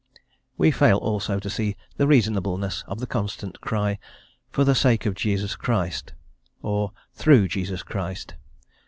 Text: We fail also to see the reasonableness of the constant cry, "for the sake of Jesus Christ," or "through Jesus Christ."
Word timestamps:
We 0.57 0.71
fail 0.71 0.97
also 0.97 1.37
to 1.39 1.47
see 1.47 1.75
the 1.97 2.07
reasonableness 2.07 2.83
of 2.87 2.99
the 2.99 3.05
constant 3.05 3.61
cry, 3.61 3.99
"for 4.49 4.63
the 4.63 4.73
sake 4.73 5.05
of 5.05 5.13
Jesus 5.13 5.55
Christ," 5.55 6.13
or 6.63 6.91
"through 7.13 7.47
Jesus 7.49 7.83
Christ." 7.83 8.33